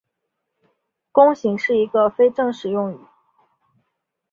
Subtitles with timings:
[1.11, 2.97] 弓形是一个非正式用语。